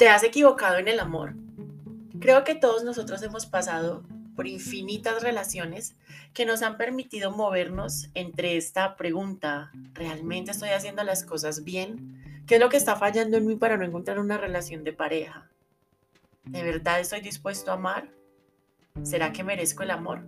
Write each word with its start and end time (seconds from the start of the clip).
¿Te 0.00 0.08
has 0.08 0.22
equivocado 0.22 0.78
en 0.78 0.88
el 0.88 0.98
amor? 0.98 1.34
Creo 2.20 2.42
que 2.42 2.54
todos 2.54 2.84
nosotros 2.84 3.22
hemos 3.22 3.44
pasado 3.44 4.02
por 4.34 4.46
infinitas 4.46 5.22
relaciones 5.22 5.94
que 6.32 6.46
nos 6.46 6.62
han 6.62 6.78
permitido 6.78 7.32
movernos 7.32 8.08
entre 8.14 8.56
esta 8.56 8.96
pregunta, 8.96 9.70
¿realmente 9.92 10.52
estoy 10.52 10.70
haciendo 10.70 11.04
las 11.04 11.22
cosas 11.22 11.64
bien? 11.64 12.42
¿Qué 12.46 12.54
es 12.54 12.60
lo 12.62 12.70
que 12.70 12.78
está 12.78 12.96
fallando 12.96 13.36
en 13.36 13.46
mí 13.46 13.56
para 13.56 13.76
no 13.76 13.84
encontrar 13.84 14.18
una 14.18 14.38
relación 14.38 14.84
de 14.84 14.94
pareja? 14.94 15.50
¿De 16.44 16.62
verdad 16.62 16.98
estoy 16.98 17.20
dispuesto 17.20 17.70
a 17.70 17.74
amar? 17.74 18.08
¿Será 19.02 19.34
que 19.34 19.44
merezco 19.44 19.82
el 19.82 19.90
amor? 19.90 20.22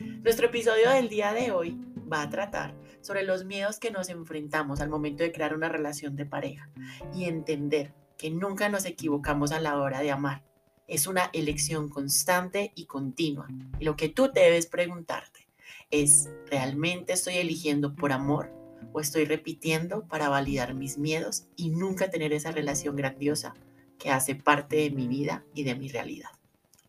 Nuestro 0.00 0.48
episodio 0.48 0.90
del 0.90 1.08
día 1.08 1.32
de 1.32 1.50
hoy 1.50 1.80
va 2.12 2.20
a 2.20 2.28
tratar 2.28 2.74
sobre 3.00 3.22
los 3.22 3.46
miedos 3.46 3.78
que 3.78 3.90
nos 3.90 4.10
enfrentamos 4.10 4.82
al 4.82 4.90
momento 4.90 5.22
de 5.22 5.32
crear 5.32 5.54
una 5.54 5.70
relación 5.70 6.14
de 6.14 6.26
pareja 6.26 6.68
y 7.14 7.24
entender 7.24 7.94
que 8.18 8.30
nunca 8.30 8.68
nos 8.68 8.84
equivocamos 8.84 9.52
a 9.52 9.60
la 9.60 9.78
hora 9.78 10.00
de 10.00 10.10
amar. 10.10 10.42
Es 10.88 11.06
una 11.06 11.30
elección 11.32 11.88
constante 11.88 12.72
y 12.74 12.86
continua. 12.86 13.46
Y 13.78 13.84
lo 13.84 13.96
que 13.96 14.08
tú 14.08 14.30
debes 14.32 14.66
preguntarte 14.66 15.48
es, 15.90 16.28
¿realmente 16.50 17.12
estoy 17.12 17.36
eligiendo 17.36 17.94
por 17.94 18.12
amor 18.12 18.52
o 18.92 19.00
estoy 19.00 19.24
repitiendo 19.24 20.06
para 20.08 20.28
validar 20.28 20.74
mis 20.74 20.98
miedos 20.98 21.46
y 21.56 21.70
nunca 21.70 22.10
tener 22.10 22.32
esa 22.32 22.50
relación 22.50 22.96
grandiosa 22.96 23.54
que 23.98 24.10
hace 24.10 24.34
parte 24.34 24.76
de 24.76 24.90
mi 24.90 25.06
vida 25.06 25.44
y 25.54 25.62
de 25.62 25.76
mi 25.76 25.88
realidad? 25.88 26.30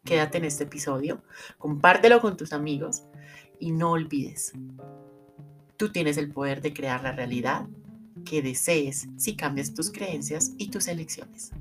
Quédate 0.04 0.40
en 0.40 0.46
este 0.46 0.64
episodio, 0.64 1.24
compártelo 1.58 2.22
con 2.22 2.38
tus 2.38 2.54
amigos 2.54 3.04
y 3.60 3.72
no 3.72 3.92
olvides, 3.92 4.54
tú 5.80 5.92
tienes 5.94 6.18
el 6.18 6.32
poder 6.32 6.62
de 6.62 6.74
crear 6.74 7.04
la 7.04 7.14
realidad 7.14 7.68
que 8.24 8.42
desees 8.42 9.08
si 9.18 9.36
cambias 9.36 9.74
tus 9.74 9.92
creencias 9.92 10.52
y 10.58 10.70
tus 10.70 10.88
elecciones. 10.88 11.52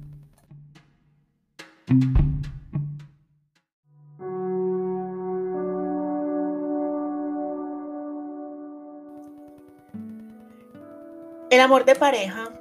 El 11.50 11.60
amor 11.60 11.84
de 11.84 11.94
pareja 11.94 12.52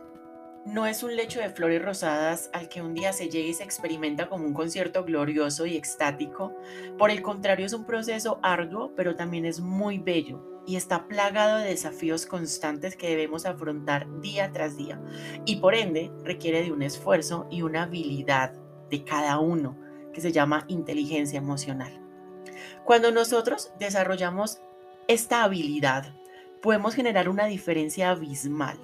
no 0.65 0.85
es 0.85 1.03
un 1.03 1.15
lecho 1.15 1.39
de 1.39 1.49
flores 1.49 1.81
rosadas 1.81 2.49
al 2.53 2.69
que 2.69 2.81
un 2.81 2.93
día 2.93 3.13
se 3.13 3.29
llega 3.29 3.49
y 3.49 3.53
se 3.53 3.63
experimenta 3.63 4.27
como 4.27 4.45
un 4.45 4.53
concierto 4.53 5.03
glorioso 5.03 5.65
y 5.65 5.75
extático. 5.75 6.55
Por 6.97 7.11
el 7.11 7.21
contrario, 7.21 7.65
es 7.65 7.73
un 7.73 7.85
proceso 7.85 8.39
arduo, 8.41 8.93
pero 8.95 9.15
también 9.15 9.45
es 9.45 9.59
muy 9.59 9.97
bello 9.97 10.56
y 10.67 10.75
está 10.75 11.07
plagado 11.07 11.57
de 11.57 11.69
desafíos 11.69 12.25
constantes 12.25 12.95
que 12.97 13.09
debemos 13.09 13.45
afrontar 13.45 14.05
día 14.21 14.51
tras 14.51 14.75
día 14.75 15.01
y 15.45 15.55
por 15.55 15.73
ende 15.73 16.11
requiere 16.23 16.61
de 16.61 16.73
un 16.73 16.83
esfuerzo 16.83 17.47
y 17.49 17.61
una 17.61 17.83
habilidad 17.83 18.53
de 18.91 19.03
cada 19.03 19.39
uno 19.39 19.77
que 20.13 20.21
se 20.21 20.33
llama 20.33 20.65
inteligencia 20.67 21.37
emocional. 21.37 21.99
Cuando 22.83 23.11
nosotros 23.11 23.71
desarrollamos 23.79 24.59
esta 25.07 25.43
habilidad, 25.43 26.13
podemos 26.61 26.93
generar 26.95 27.29
una 27.29 27.45
diferencia 27.45 28.11
abismal 28.11 28.77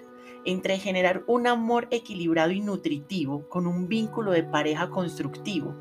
entre 0.45 0.77
generar 0.77 1.23
un 1.27 1.47
amor 1.47 1.87
equilibrado 1.91 2.51
y 2.51 2.61
nutritivo 2.61 3.47
con 3.49 3.67
un 3.67 3.87
vínculo 3.87 4.31
de 4.31 4.43
pareja 4.43 4.89
constructivo, 4.89 5.75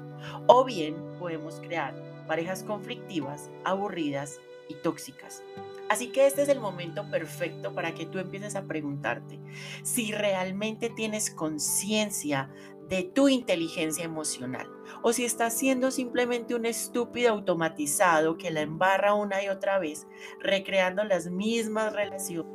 o 0.46 0.64
bien 0.64 0.96
podemos 1.18 1.60
crear 1.60 1.94
parejas 2.26 2.62
conflictivas, 2.62 3.50
aburridas 3.64 4.40
tóxicas. 4.74 5.42
Así 5.88 6.08
que 6.08 6.26
este 6.26 6.42
es 6.42 6.48
el 6.48 6.60
momento 6.60 7.10
perfecto 7.10 7.74
para 7.74 7.92
que 7.92 8.06
tú 8.06 8.18
empieces 8.18 8.56
a 8.56 8.64
preguntarte 8.64 9.38
si 9.82 10.12
realmente 10.12 10.88
tienes 10.88 11.30
conciencia 11.30 12.50
de 12.88 13.02
tu 13.02 13.28
inteligencia 13.28 14.04
emocional 14.04 14.70
o 15.02 15.12
si 15.12 15.24
estás 15.24 15.54
siendo 15.54 15.90
simplemente 15.90 16.54
un 16.54 16.66
estúpido 16.66 17.30
automatizado 17.30 18.38
que 18.38 18.50
la 18.50 18.62
embarra 18.62 19.14
una 19.14 19.42
y 19.42 19.48
otra 19.48 19.78
vez, 19.78 20.06
recreando 20.40 21.04
las 21.04 21.26
mismas 21.30 21.92
relaciones, 21.92 22.52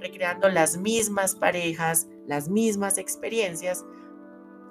recreando 0.00 0.48
las 0.48 0.76
mismas 0.76 1.34
parejas, 1.34 2.08
las 2.26 2.48
mismas 2.48 2.98
experiencias 2.98 3.84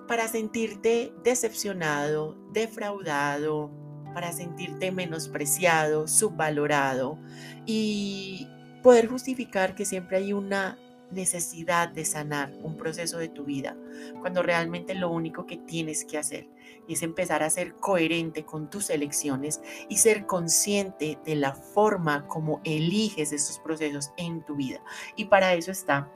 para 0.08 0.28
sentirte 0.28 1.14
decepcionado, 1.24 2.36
defraudado, 2.52 3.72
para 4.14 4.32
sentirte 4.32 4.92
menospreciado, 4.92 6.08
subvalorado 6.08 7.18
y 7.66 8.48
poder 8.84 9.08
justificar 9.08 9.76
que 9.76 9.86
siempre 9.86 10.18
hay 10.18 10.34
una 10.34 10.78
necesidad 11.12 11.90
de 11.90 12.06
sanar 12.06 12.52
un 12.62 12.78
proceso 12.78 13.18
de 13.18 13.30
tu 13.30 13.44
vida, 13.44 13.76
cuando 14.20 14.44
realmente 14.44 14.94
lo 14.94 15.10
único 15.10 15.46
que 15.46 15.58
tienes 15.58 16.06
que 16.06 16.18
hacer 16.18 16.48
es 16.88 17.04
empezar 17.04 17.44
a 17.44 17.50
ser 17.50 17.74
coherente 17.76 18.46
con 18.46 18.70
tus 18.70 18.90
elecciones 18.90 19.62
y 19.90 19.98
ser 19.98 20.26
consciente 20.26 21.18
de 21.26 21.36
la 21.36 21.54
forma 21.54 22.28
como 22.28 22.62
eliges 22.64 23.32
esos 23.32 23.60
procesos 23.60 24.12
en 24.18 24.44
tu 24.46 24.56
vida. 24.56 24.82
Y 25.16 25.26
para 25.26 25.54
eso 25.54 25.72
está 25.72 26.12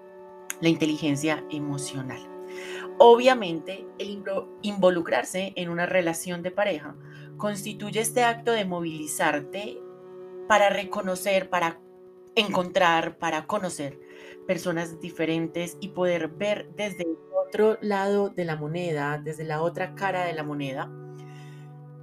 la 0.62 0.70
inteligencia 0.70 1.44
emocional. 1.50 2.22
Obviamente, 3.00 3.86
el 3.98 4.24
involucrarse 4.62 5.54
en 5.56 5.70
una 5.70 5.86
relación 5.86 6.44
de 6.44 6.52
pareja 6.52 6.96
constituye 7.44 8.00
este 8.00 8.24
acto 8.24 8.54
de 8.54 8.64
movilizarte 8.64 9.78
para 10.48 10.70
reconocer, 10.70 11.50
para 11.50 11.78
encontrar, 12.36 13.18
para 13.18 13.48
conocer 13.48 14.00
personas 14.48 15.02
diferentes 15.02 15.76
y 15.82 15.90
poder 15.90 16.30
ver 16.30 16.70
desde 16.78 17.04
el 17.04 17.18
otro 17.46 17.78
lado 17.82 18.30
de 18.30 18.46
la 18.46 18.56
moneda, 18.56 19.20
desde 19.22 19.44
la 19.44 19.62
otra 19.62 19.94
cara 19.94 20.24
de 20.24 20.32
la 20.32 20.44
moneda, 20.44 20.90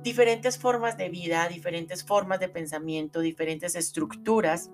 diferentes 0.03 0.59
formas 0.59 0.99
de 0.99 1.09
vida, 1.09 1.49
diferentes 1.49 2.05
formas 2.05 2.39
de 2.39 2.51
pensamiento, 2.51 3.21
diferentes 3.21 3.77
estructuras 3.77 4.71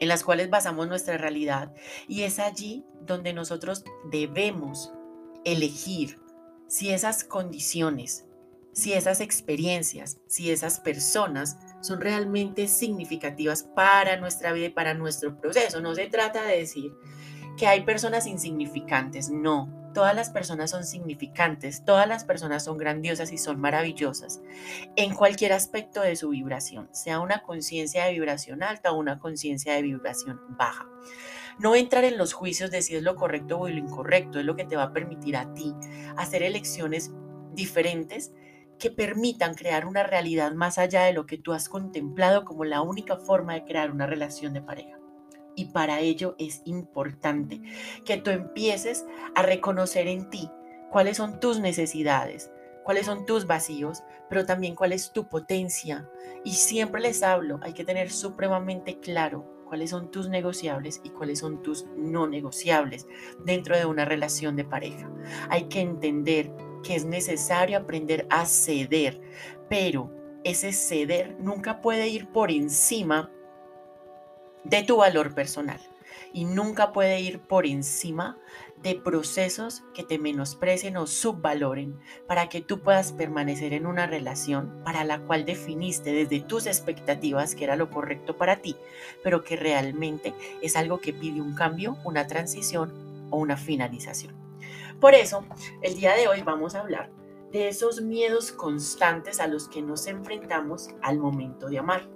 en 0.00 0.08
las 0.08 0.24
cuales 0.24 0.50
basamos 0.50 0.88
nuestra 0.88 1.18
realidad. 1.18 1.72
Y 2.08 2.22
es 2.22 2.40
allí 2.40 2.84
donde 3.00 3.32
nosotros 3.32 3.84
debemos 4.10 4.92
elegir 5.44 6.18
si 6.66 6.90
esas 6.90 7.22
condiciones, 7.22 8.26
si 8.72 8.92
esas 8.92 9.20
experiencias, 9.20 10.18
si 10.26 10.50
esas 10.50 10.80
personas 10.80 11.58
son 11.80 12.00
realmente 12.00 12.68
significativas 12.68 13.62
para 13.62 14.16
nuestra 14.16 14.52
vida 14.52 14.66
y 14.66 14.70
para 14.70 14.94
nuestro 14.94 15.38
proceso. 15.38 15.80
No 15.80 15.94
se 15.94 16.06
trata 16.06 16.44
de 16.44 16.58
decir 16.58 16.92
que 17.56 17.66
hay 17.66 17.82
personas 17.82 18.26
insignificantes, 18.26 19.30
no. 19.30 19.82
Todas 19.92 20.14
las 20.14 20.30
personas 20.30 20.70
son 20.70 20.84
significantes, 20.84 21.84
todas 21.84 22.08
las 22.08 22.24
personas 22.24 22.64
son 22.64 22.78
grandiosas 22.78 23.30
y 23.30 23.36
son 23.36 23.60
maravillosas 23.60 24.40
en 24.96 25.14
cualquier 25.14 25.52
aspecto 25.52 26.00
de 26.00 26.16
su 26.16 26.30
vibración, 26.30 26.88
sea 26.92 27.20
una 27.20 27.42
conciencia 27.42 28.06
de 28.06 28.12
vibración 28.12 28.62
alta 28.62 28.92
o 28.92 28.98
una 28.98 29.18
conciencia 29.18 29.74
de 29.74 29.82
vibración 29.82 30.40
baja. 30.56 30.88
No 31.58 31.74
entrar 31.74 32.04
en 32.04 32.16
los 32.16 32.32
juicios 32.32 32.70
de 32.70 32.80
si 32.80 32.96
es 32.96 33.02
lo 33.02 33.16
correcto 33.16 33.58
o 33.58 33.68
lo 33.68 33.76
incorrecto, 33.76 34.40
es 34.40 34.46
lo 34.46 34.56
que 34.56 34.64
te 34.64 34.76
va 34.76 34.84
a 34.84 34.92
permitir 34.94 35.36
a 35.36 35.52
ti 35.52 35.74
hacer 36.16 36.42
elecciones 36.42 37.10
diferentes 37.52 38.32
que 38.82 38.90
permitan 38.90 39.54
crear 39.54 39.86
una 39.86 40.02
realidad 40.02 40.54
más 40.54 40.76
allá 40.76 41.04
de 41.04 41.12
lo 41.12 41.24
que 41.24 41.38
tú 41.38 41.52
has 41.52 41.68
contemplado 41.68 42.44
como 42.44 42.64
la 42.64 42.82
única 42.82 43.16
forma 43.16 43.54
de 43.54 43.62
crear 43.64 43.92
una 43.92 44.08
relación 44.08 44.52
de 44.54 44.60
pareja. 44.60 44.98
Y 45.54 45.66
para 45.66 46.00
ello 46.00 46.34
es 46.36 46.62
importante 46.64 47.62
que 48.04 48.16
tú 48.16 48.30
empieces 48.30 49.06
a 49.36 49.42
reconocer 49.42 50.08
en 50.08 50.28
ti 50.30 50.50
cuáles 50.90 51.18
son 51.18 51.38
tus 51.38 51.60
necesidades, 51.60 52.50
cuáles 52.82 53.06
son 53.06 53.24
tus 53.24 53.46
vacíos, 53.46 54.02
pero 54.28 54.46
también 54.46 54.74
cuál 54.74 54.92
es 54.92 55.12
tu 55.12 55.28
potencia. 55.28 56.10
Y 56.44 56.54
siempre 56.54 57.00
les 57.00 57.22
hablo, 57.22 57.60
hay 57.62 57.74
que 57.74 57.84
tener 57.84 58.10
supremamente 58.10 58.98
claro 58.98 59.62
cuáles 59.68 59.90
son 59.90 60.10
tus 60.10 60.28
negociables 60.28 61.00
y 61.04 61.10
cuáles 61.10 61.38
son 61.38 61.62
tus 61.62 61.86
no 61.96 62.26
negociables 62.26 63.06
dentro 63.44 63.76
de 63.76 63.86
una 63.86 64.04
relación 64.04 64.56
de 64.56 64.64
pareja. 64.64 65.08
Hay 65.50 65.68
que 65.68 65.80
entender 65.80 66.50
que 66.82 66.94
es 66.94 67.04
necesario 67.04 67.78
aprender 67.78 68.26
a 68.30 68.46
ceder, 68.46 69.20
pero 69.68 70.10
ese 70.44 70.72
ceder 70.72 71.36
nunca 71.38 71.80
puede 71.80 72.08
ir 72.08 72.28
por 72.28 72.50
encima 72.50 73.30
de 74.64 74.82
tu 74.82 74.96
valor 74.96 75.34
personal 75.34 75.80
y 76.32 76.44
nunca 76.44 76.92
puede 76.92 77.20
ir 77.20 77.40
por 77.40 77.66
encima 77.66 78.38
de 78.82 78.94
procesos 78.96 79.82
que 79.94 80.02
te 80.02 80.18
menosprecien 80.18 80.96
o 80.96 81.06
subvaloren 81.06 81.98
para 82.26 82.48
que 82.48 82.60
tú 82.60 82.80
puedas 82.80 83.12
permanecer 83.12 83.72
en 83.72 83.86
una 83.86 84.06
relación 84.06 84.82
para 84.84 85.04
la 85.04 85.20
cual 85.20 85.44
definiste 85.44 86.12
desde 86.12 86.40
tus 86.40 86.66
expectativas 86.66 87.54
que 87.54 87.64
era 87.64 87.76
lo 87.76 87.90
correcto 87.90 88.36
para 88.36 88.56
ti, 88.56 88.76
pero 89.22 89.44
que 89.44 89.56
realmente 89.56 90.34
es 90.62 90.76
algo 90.76 91.00
que 91.00 91.12
pide 91.12 91.40
un 91.40 91.54
cambio, 91.54 91.96
una 92.04 92.26
transición 92.26 93.28
o 93.30 93.36
una 93.38 93.56
finalización. 93.56 94.41
Por 95.02 95.16
eso, 95.16 95.44
el 95.82 95.96
día 95.96 96.14
de 96.14 96.28
hoy 96.28 96.42
vamos 96.42 96.76
a 96.76 96.78
hablar 96.78 97.10
de 97.50 97.66
esos 97.66 98.00
miedos 98.00 98.52
constantes 98.52 99.40
a 99.40 99.48
los 99.48 99.68
que 99.68 99.82
nos 99.82 100.06
enfrentamos 100.06 100.90
al 101.02 101.18
momento 101.18 101.68
de 101.68 101.80
amar. 101.80 102.08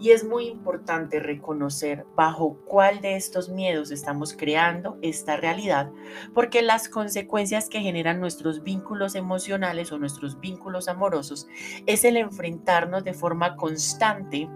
Y 0.00 0.12
es 0.12 0.24
muy 0.24 0.46
importante 0.46 1.20
reconocer 1.20 2.06
bajo 2.16 2.58
cuál 2.64 3.02
de 3.02 3.16
estos 3.16 3.50
miedos 3.50 3.90
estamos 3.90 4.32
creando 4.32 4.96
esta 5.02 5.36
realidad, 5.36 5.90
porque 6.32 6.62
las 6.62 6.88
consecuencias 6.88 7.68
que 7.68 7.80
generan 7.82 8.18
nuestros 8.18 8.62
vínculos 8.62 9.14
emocionales 9.14 9.92
o 9.92 9.98
nuestros 9.98 10.40
vínculos 10.40 10.88
amorosos 10.88 11.46
es 11.84 12.02
el 12.02 12.16
enfrentarnos 12.16 13.04
de 13.04 13.12
forma 13.12 13.56
constante 13.56 14.48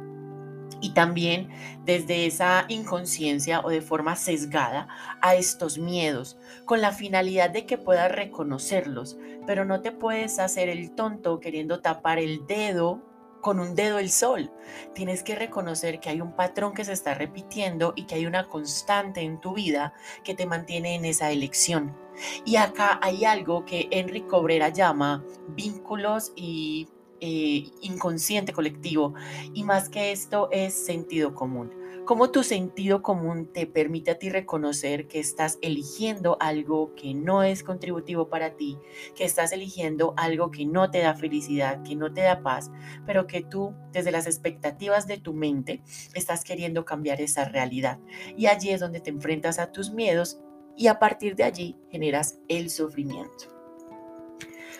y 0.80 0.90
también 0.90 1.48
desde 1.84 2.26
esa 2.26 2.66
inconsciencia 2.68 3.60
o 3.60 3.70
de 3.70 3.80
forma 3.80 4.16
sesgada 4.16 4.88
a 5.20 5.34
estos 5.34 5.78
miedos, 5.78 6.36
con 6.64 6.80
la 6.80 6.92
finalidad 6.92 7.50
de 7.50 7.66
que 7.66 7.78
puedas 7.78 8.10
reconocerlos, 8.10 9.16
pero 9.46 9.64
no 9.64 9.80
te 9.80 9.92
puedes 9.92 10.38
hacer 10.38 10.68
el 10.68 10.94
tonto 10.94 11.40
queriendo 11.40 11.80
tapar 11.80 12.18
el 12.18 12.46
dedo 12.46 13.02
con 13.40 13.60
un 13.60 13.76
dedo 13.76 14.00
el 14.00 14.10
sol. 14.10 14.50
Tienes 14.92 15.22
que 15.22 15.36
reconocer 15.36 16.00
que 16.00 16.08
hay 16.08 16.20
un 16.20 16.34
patrón 16.34 16.74
que 16.74 16.84
se 16.84 16.92
está 16.92 17.14
repitiendo 17.14 17.92
y 17.94 18.04
que 18.06 18.16
hay 18.16 18.26
una 18.26 18.48
constante 18.48 19.20
en 19.20 19.40
tu 19.40 19.54
vida 19.54 19.94
que 20.24 20.34
te 20.34 20.46
mantiene 20.46 20.96
en 20.96 21.04
esa 21.04 21.30
elección. 21.30 21.96
Y 22.44 22.56
acá 22.56 22.98
hay 23.02 23.24
algo 23.24 23.64
que 23.64 23.88
Enrique 23.92 24.26
Cobrera 24.26 24.70
llama 24.70 25.24
vínculos 25.48 26.32
y 26.34 26.88
eh, 27.20 27.68
inconsciente 27.80 28.52
colectivo. 28.52 29.14
Y 29.54 29.64
más 29.64 29.88
que 29.88 30.12
esto 30.12 30.48
es 30.50 30.74
sentido 30.74 31.34
común 31.34 31.70
cómo 32.06 32.30
tu 32.30 32.44
sentido 32.44 33.02
común 33.02 33.52
te 33.52 33.66
permite 33.66 34.12
a 34.12 34.18
ti 34.18 34.30
reconocer 34.30 35.08
que 35.08 35.18
estás 35.18 35.58
eligiendo 35.60 36.36
algo 36.40 36.94
que 36.94 37.14
no 37.14 37.42
es 37.42 37.64
contributivo 37.64 38.28
para 38.28 38.56
ti, 38.56 38.78
que 39.16 39.24
estás 39.24 39.52
eligiendo 39.52 40.14
algo 40.16 40.52
que 40.52 40.64
no 40.64 40.88
te 40.88 41.00
da 41.00 41.16
felicidad, 41.16 41.82
que 41.82 41.96
no 41.96 42.14
te 42.14 42.22
da 42.22 42.42
paz, 42.42 42.70
pero 43.04 43.26
que 43.26 43.42
tú 43.42 43.74
desde 43.90 44.12
las 44.12 44.26
expectativas 44.26 45.08
de 45.08 45.18
tu 45.18 45.34
mente 45.34 45.82
estás 46.14 46.44
queriendo 46.44 46.84
cambiar 46.84 47.20
esa 47.20 47.44
realidad. 47.44 47.98
Y 48.36 48.46
allí 48.46 48.70
es 48.70 48.80
donde 48.80 49.00
te 49.00 49.10
enfrentas 49.10 49.58
a 49.58 49.72
tus 49.72 49.90
miedos 49.90 50.38
y 50.76 50.86
a 50.86 51.00
partir 51.00 51.34
de 51.34 51.42
allí 51.42 51.76
generas 51.90 52.38
el 52.48 52.70
sufrimiento. 52.70 53.55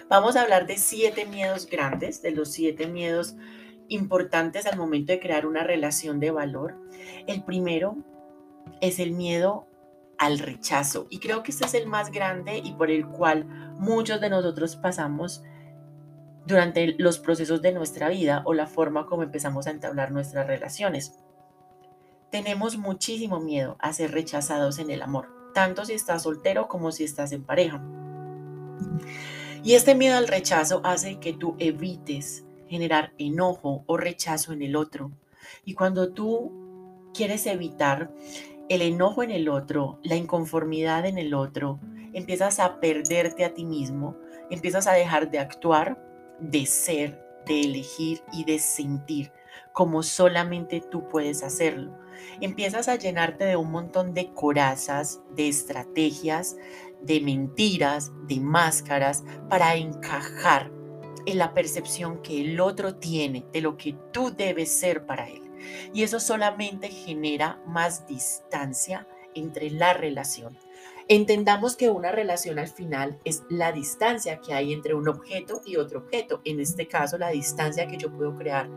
Vamos 0.08 0.37
a 0.37 0.43
hablar 0.43 0.67
de 0.67 0.76
siete 0.76 1.26
miedos 1.26 1.67
grandes, 1.67 2.23
de 2.23 2.31
los 2.31 2.53
siete 2.53 2.87
miedos 2.87 3.35
importantes 3.88 4.67
al 4.67 4.79
momento 4.79 5.12
de 5.12 5.20
crear 5.20 5.47
una 5.47 5.64
relación 5.64 6.20
de 6.20 6.31
valor. 6.31 6.76
El 7.26 7.43
primero 7.43 7.97
es 8.81 9.00
el 9.00 9.12
miedo 9.12 9.67
al 10.19 10.38
rechazo 10.38 11.08
y 11.11 11.19
creo 11.19 11.43
que 11.43 11.50
este 11.50 11.67
es 11.67 11.75
el 11.75 11.87
más 11.87 12.11
grande 12.11 12.58
y 12.58 12.73
por 12.75 12.91
el 12.91 13.06
cual 13.06 13.47
muchos 13.79 14.20
de 14.20 14.31
nosotros 14.31 14.76
pasamos 14.76 15.43
durante 16.47 16.94
los 16.99 17.19
procesos 17.19 17.61
de 17.61 17.73
nuestra 17.73 18.08
vida 18.08 18.43
o 18.44 18.55
la 18.55 18.69
forma 18.69 19.06
como 19.06 19.25
empezamos 19.25 19.67
a 19.67 19.70
entablar 19.70 20.12
nuestras 20.12 20.47
relaciones. 20.47 21.19
Tenemos 22.31 22.79
muchísimo 22.79 23.41
miedo 23.41 23.76
a 23.81 23.93
ser 23.93 24.12
rechazados 24.12 24.79
en 24.79 24.91
el 24.91 25.03
amor, 25.03 25.29
tanto 25.53 25.85
si 25.85 25.94
estás 25.94 26.23
soltero 26.23 26.69
como 26.69 26.93
si 26.93 27.03
estás 27.03 27.32
en 27.32 27.44
pareja. 27.44 27.82
Y 29.62 29.75
este 29.75 29.94
miedo 29.94 30.17
al 30.17 30.29
rechazo 30.29 30.81
hace 30.85 31.19
que 31.19 31.32
tú 31.32 31.56
evites 31.58 32.44
generar 32.69 33.12
enojo 33.19 33.85
o 33.87 33.97
rechazo 33.97 34.53
en 34.53 34.62
el 34.62 34.76
otro. 34.76 35.12
Y 35.64 35.75
cuando 35.75 36.12
tú 36.12 37.11
quieres 37.14 37.47
evitar 37.47 38.12
el 38.69 38.82
enojo 38.82 39.23
en 39.23 39.31
el 39.31 39.49
otro, 39.49 39.99
la 40.03 40.17
inconformidad 40.17 41.06
en 41.06 41.19
el 41.19 41.35
otro, 41.35 41.79
empiezas 42.12 42.58
a 42.58 42.81
perderte 42.81 43.44
a 43.44 43.55
ti 43.55 43.64
mismo, 43.64 44.17
empiezas 44.50 44.87
a 44.87 44.93
dejar 44.93 45.31
de 45.31 45.38
actuar, 45.38 46.03
de 46.41 46.67
ser, 46.67 47.25
de 47.47 47.61
elegir 47.62 48.23
y 48.32 48.44
de 48.44 48.58
sentir 48.58 49.31
como 49.76 50.03
solamente 50.03 50.81
tú 50.81 51.06
puedes 51.06 51.43
hacerlo. 51.43 51.93
Empiezas 52.41 52.88
a 52.88 52.97
llenarte 52.97 53.44
de 53.44 53.56
un 53.56 53.70
montón 53.70 54.14
de 54.14 54.32
corazas, 54.32 55.20
de 55.35 55.49
estrategias, 55.49 56.56
de 57.00 57.20
mentiras, 57.20 58.12
de 58.26 58.40
máscaras 58.40 59.25
para 59.48 59.76
encajar 59.76 60.70
en 61.26 61.38
la 61.38 61.54
percepción 61.54 62.22
que 62.22 62.40
el 62.40 62.60
otro 62.60 62.94
tiene 62.96 63.44
de 63.52 63.60
lo 63.60 63.76
que 63.76 63.96
tú 64.12 64.32
debes 64.34 64.72
ser 64.72 65.06
para 65.06 65.28
él. 65.28 65.43
Y 65.93 66.02
eso 66.02 66.20
solamente 66.20 66.88
genera 66.88 67.60
más 67.66 68.06
distancia 68.06 69.06
entre 69.34 69.70
la 69.70 69.93
relación. 69.93 70.56
Entendamos 71.08 71.76
que 71.76 71.88
una 71.88 72.10
relación 72.10 72.58
al 72.58 72.69
final 72.69 73.19
es 73.25 73.43
la 73.48 73.70
distancia 73.70 74.40
que 74.40 74.54
hay 74.54 74.72
entre 74.72 74.94
un 74.94 75.08
objeto 75.08 75.62
y 75.64 75.76
otro 75.76 76.00
objeto. 76.00 76.40
En 76.44 76.58
este 76.58 76.88
caso, 76.88 77.16
la 77.16 77.31
distancia 77.31 77.87
que 77.87 77.96
yo 77.96 78.10
puedo 78.10 78.37
crear 78.37 78.69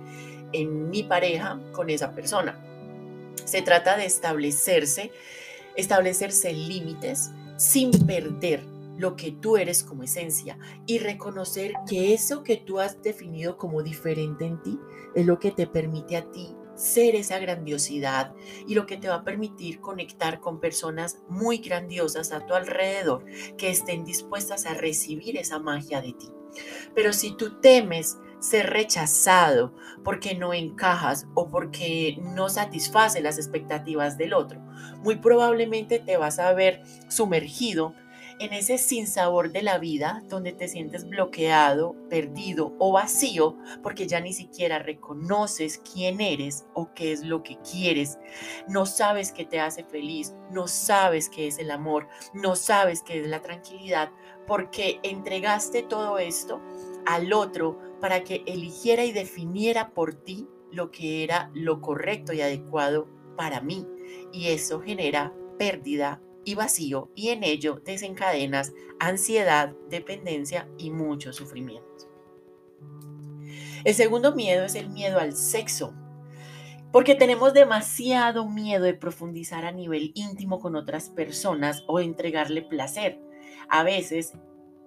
en 0.51 0.89
mi 0.89 1.04
pareja 1.04 1.60
con 1.71 1.89
esa 1.89 2.13
persona. 2.13 2.63
Se 3.45 3.62
trata 3.63 3.98
de 3.98 4.06
establecerse, 4.06 5.12
establecerse 5.75 6.54
límites 6.54 7.31
sin 7.59 7.91
perder 7.91 8.63
lo 8.97 9.15
que 9.17 9.31
tú 9.31 9.57
eres 9.57 9.83
como 9.83 10.03
esencia 10.03 10.57
y 10.85 11.00
reconocer 11.00 11.73
que 11.88 12.13
eso 12.13 12.41
que 12.41 12.56
tú 12.56 12.79
has 12.79 13.01
definido 13.01 13.57
como 13.57 13.83
diferente 13.83 14.45
en 14.45 14.61
ti 14.61 14.79
es 15.13 15.25
lo 15.25 15.39
que 15.39 15.51
te 15.51 15.67
permite 15.67 16.15
a 16.15 16.31
ti 16.31 16.56
ser 16.75 17.15
esa 17.15 17.38
grandiosidad 17.38 18.33
y 18.65 18.75
lo 18.75 18.85
que 18.85 18.95
te 18.95 19.09
va 19.09 19.15
a 19.15 19.23
permitir 19.25 19.81
conectar 19.81 20.39
con 20.39 20.61
personas 20.61 21.19
muy 21.27 21.57
grandiosas 21.57 22.31
a 22.31 22.45
tu 22.45 22.53
alrededor 22.53 23.25
que 23.57 23.69
estén 23.69 24.06
dispuestas 24.06 24.65
a 24.65 24.73
recibir 24.73 25.35
esa 25.38 25.59
magia 25.59 26.01
de 26.01 26.13
ti. 26.13 26.29
Pero 26.95 27.11
si 27.11 27.35
tú 27.35 27.59
temes 27.59 28.17
ser 28.39 28.69
rechazado 28.69 29.74
porque 30.03 30.36
no 30.36 30.53
encajas 30.53 31.27
o 31.33 31.50
porque 31.50 32.18
no 32.21 32.50
satisface 32.50 33.21
las 33.21 33.38
expectativas 33.38 34.18
del 34.18 34.33
otro, 34.33 34.59
muy 35.03 35.18
probablemente 35.18 36.00
te 36.00 36.18
vas 36.18 36.39
a 36.39 36.53
ver 36.53 36.81
sumergido 37.09 37.94
en 38.39 38.53
ese 38.53 38.77
sinsabor 38.77 39.51
de 39.51 39.62
la 39.62 39.77
vida 39.77 40.24
donde 40.30 40.53
te 40.53 40.68
sientes 40.68 41.07
bloqueado, 41.07 41.95
perdido 42.09 42.74
o 42.80 42.94
vacío 42.94 43.57
porque 43.83 44.07
ya 44.07 44.21
ni 44.21 44.33
siquiera 44.33 44.80
reconoces 44.80 45.80
quién 45.80 46.21
eres 46.21 46.65
o 46.74 46.94
qué 46.94 47.12
es 47.12 47.24
lo 47.24 47.44
que 47.44 47.57
quieres. 47.57 48.18
No 48.68 48.85
sabes 48.85 49.33
qué 49.33 49.45
te 49.45 49.59
hace 49.59 49.83
feliz, 49.83 50.33
no 50.51 50.68
sabes 50.68 51.30
qué 51.30 51.47
es 51.47 51.59
el 51.59 51.69
amor, 51.69 52.07
no 52.33 52.56
sabes 52.56 53.03
qué 53.03 53.19
es 53.19 53.27
la 53.27 53.42
tranquilidad 53.42 54.09
porque 54.47 55.00
entregaste 55.03 55.83
todo 55.83 56.18
esto 56.18 56.62
al 57.06 57.33
otro 57.33 57.88
para 58.00 58.24
que 58.24 58.44
eligiera 58.46 59.06
y 59.06 59.12
definiera 59.12 59.94
por 59.94 60.13
ti 60.13 60.48
lo 60.72 60.92
que 60.92 61.24
era 61.24 61.51
lo 61.54 61.81
correcto 61.81 62.34
y 62.34 62.42
adecuado 62.42 63.07
para 63.36 63.62
mí. 63.62 63.86
Y 64.31 64.48
eso 64.48 64.81
genera 64.81 65.33
pérdida 65.57 66.21
y 66.45 66.56
vacío 66.56 67.12
y 67.16 67.30
en 67.30 67.44
ello 67.44 67.81
desencadenas 67.85 68.73
ansiedad, 69.00 69.76
dependencia 69.90 70.69
y 70.78 70.92
mucho 70.92 71.33
sufrimiento. 71.33 71.88
El 73.83 73.94
segundo 73.94 74.35
miedo 74.35 74.66
es 74.66 74.76
el 74.76 74.90
miedo 74.90 75.19
al 75.19 75.33
sexo, 75.33 75.94
porque 76.92 77.16
tenemos 77.16 77.54
demasiado 77.54 78.47
miedo 78.47 78.83
de 78.83 78.94
profundizar 78.94 79.66
a 79.66 79.71
nivel 79.71 80.12
íntimo 80.16 80.59
con 80.59 80.76
otras 80.76 81.09
personas 81.09 81.83
o 81.88 82.00
entregarle 82.00 82.62
placer. 82.62 83.19
A 83.69 83.83
veces 83.83 84.33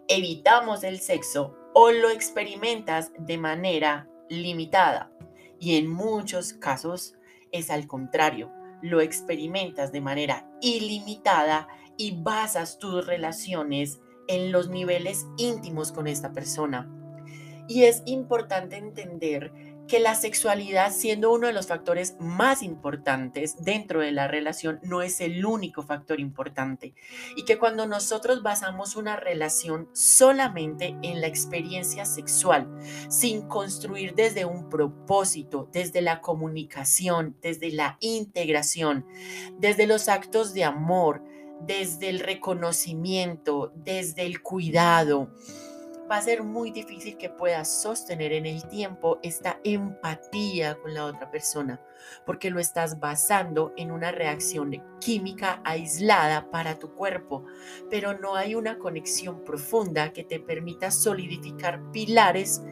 evitamos 0.09 0.85
el 0.85 0.99
sexo 0.99 1.57
o 1.75 1.91
lo 1.91 2.11
experimentas 2.11 3.13
de 3.19 3.39
manera 3.39 4.09
limitada 4.29 5.13
y 5.59 5.77
en 5.77 5.89
muchos 5.89 6.55
casos 6.55 7.15
es 7.53 7.71
al 7.71 7.87
contrario 7.87 8.51
lo 8.83 9.01
experimentas 9.01 9.93
de 9.93 10.01
manera 10.01 10.51
ilimitada 10.61 11.69
y 11.97 12.21
basas 12.21 12.79
tus 12.79 13.07
relaciones 13.07 14.01
en 14.27 14.51
los 14.51 14.69
niveles 14.69 15.27
íntimos 15.37 15.93
con 15.93 16.09
esta 16.09 16.33
persona. 16.33 16.91
Y 17.69 17.85
es 17.85 18.03
importante 18.07 18.77
entender 18.77 19.53
que 19.89 20.01
la 20.01 20.15
sexualidad, 20.15 20.93
siendo 20.93 21.33
uno 21.33 21.47
de 21.47 21.53
los 21.53 21.67
factores 21.67 22.17
más 22.19 22.63
importantes 22.63 23.63
dentro 23.63 24.01
de 24.01 24.13
la 24.13 24.29
relación, 24.29 24.81
no 24.83 25.03
es 25.03 25.21
el 25.21 25.45
único 25.45 25.83
factor 25.83 26.21
importante. 26.21 26.95
Y 27.37 27.45
que 27.45 27.59
cuando 27.59 27.87
nosotros 27.87 28.43
basamos 28.43 28.97
una 28.97 29.17
relación 29.17 29.89
solamente 29.93 30.97
en 31.03 31.21
la 31.21 31.27
experiencia 31.27 32.05
sexual, 32.05 32.69
sin 33.09 33.43
construir 33.49 34.15
desde 34.15 34.45
un 34.45 34.69
propósito, 34.69 35.69
desde 35.73 36.01
la 36.01 36.21
comunicación, 36.21 37.37
desde 37.43 37.71
la 37.71 37.99
integración, 38.01 39.07
desde 39.59 39.87
los 39.87 40.09
actos 40.09 40.55
de 40.55 40.65
amor, 40.65 41.23
desde 41.61 42.09
el 42.09 42.21
reconocimiento, 42.21 43.73
desde 43.77 44.27
el 44.27 44.43
cuidado, 44.43 45.31
va 46.11 46.17
a 46.17 46.23
ser 46.23 46.43
muy 46.43 46.71
difícil 46.71 47.17
que 47.17 47.31
puedas 47.31 47.83
sostener 47.83 48.33
en 48.33 48.47
el 48.47 48.67
tiempo 48.69 49.19
esta 49.23 49.61
empatía 49.65 50.77
con 50.77 50.95
la 50.95 51.07
otra 51.07 51.31
persona, 51.31 51.81
porque 52.27 52.51
lo 52.51 52.61
estás 52.61 53.01
basando 53.01 53.73
en 53.77 53.91
una 53.91 54.13
reacción 54.13 54.83
química 55.01 55.61
aislada 55.65 56.51
para 56.51 56.79
tu 56.79 56.95
cuerpo, 56.95 57.45
pero 57.91 58.19
no 58.19 58.37
hay 58.37 58.55
una 58.55 58.79
conexión 58.79 59.45
profunda 59.45 60.13
que 60.13 60.25
te 60.25 60.41
permita 60.41 60.91
solidificar 60.91 61.81
pilares 61.93 62.63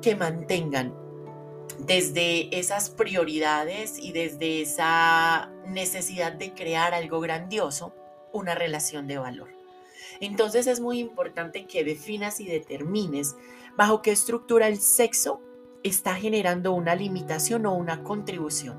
que 0.00 0.16
mantengan 0.16 0.94
desde 1.78 2.56
esas 2.58 2.90
prioridades 2.90 3.98
y 3.98 4.12
desde 4.12 4.62
esa 4.62 5.50
necesidad 5.66 6.32
de 6.32 6.54
crear 6.54 6.94
algo 6.94 7.20
grandioso, 7.20 7.94
una 8.32 8.54
relación 8.54 9.06
de 9.06 9.18
valor. 9.18 9.61
Entonces 10.22 10.68
es 10.68 10.78
muy 10.78 11.00
importante 11.00 11.66
que 11.66 11.82
definas 11.82 12.38
y 12.38 12.46
determines 12.46 13.34
bajo 13.76 14.02
qué 14.02 14.12
estructura 14.12 14.68
el 14.68 14.78
sexo 14.78 15.40
está 15.82 16.14
generando 16.14 16.72
una 16.72 16.94
limitación 16.94 17.66
o 17.66 17.74
una 17.74 18.04
contribución. 18.04 18.78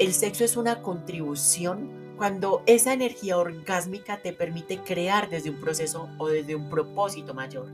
El 0.00 0.12
sexo 0.12 0.44
es 0.44 0.56
una 0.56 0.82
contribución 0.82 2.14
cuando 2.16 2.64
esa 2.66 2.92
energía 2.92 3.38
orgásmica 3.38 4.22
te 4.22 4.32
permite 4.32 4.78
crear 4.78 5.30
desde 5.30 5.50
un 5.50 5.60
proceso 5.60 6.08
o 6.18 6.26
desde 6.26 6.56
un 6.56 6.68
propósito 6.68 7.32
mayor. 7.32 7.68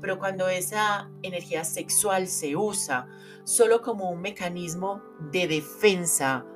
Pero 0.00 0.20
cuando 0.20 0.48
esa 0.48 1.10
energía 1.22 1.64
sexual 1.64 2.28
se 2.28 2.54
usa 2.54 3.08
solo 3.42 3.82
como 3.82 4.08
un 4.08 4.22
mecanismo 4.22 5.02
de 5.32 5.48
defensa 5.48 6.46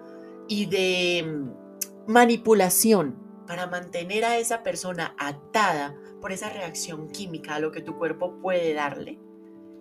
y 0.46 0.66
de 0.66 1.24
mm, 1.26 2.12
manipulación 2.12 3.25
para 3.46 3.66
mantener 3.66 4.24
a 4.24 4.38
esa 4.38 4.62
persona 4.62 5.14
atada 5.18 5.94
por 6.20 6.32
esa 6.32 6.50
reacción 6.50 7.08
química 7.08 7.54
a 7.54 7.60
lo 7.60 7.72
que 7.72 7.82
tu 7.82 7.96
cuerpo 7.96 8.38
puede 8.40 8.74
darle, 8.74 9.18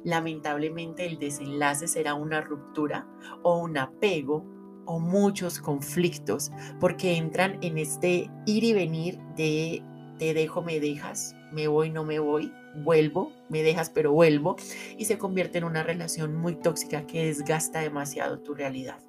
lamentablemente 0.04 1.06
el 1.06 1.18
desenlace 1.18 1.88
será 1.88 2.14
una 2.14 2.42
ruptura 2.42 3.08
o 3.44 3.58
un 3.58 3.78
apego 3.78 4.46
o 4.86 5.00
muchos 5.00 5.60
conflictos, 5.60 6.52
porque 6.80 7.18
entran 7.18 7.58
en 7.62 7.78
este 7.80 8.30
ir 8.46 8.64
y 8.64 8.74
venir 8.74 9.20
de 9.36 9.84
te 10.20 10.34
dejo, 10.34 10.62
me 10.62 10.80
dejas, 10.80 11.36
me 11.52 11.68
voy, 11.68 11.90
no 11.90 12.04
me 12.04 12.20
voy, 12.20 12.54
vuelvo, 12.76 13.34
me 13.50 13.64
dejas, 13.64 13.90
pero 13.90 14.14
vuelvo, 14.14 14.56
y 14.98 15.06
se 15.06 15.18
convierte 15.18 15.58
en 15.58 15.66
una 15.66 15.84
relación 15.84 16.36
muy 16.36 16.56
tóxica 16.56 17.06
que 17.06 17.26
desgasta 17.26 17.80
demasiado 17.80 18.40
tu 18.40 18.54
realidad. 18.54 19.00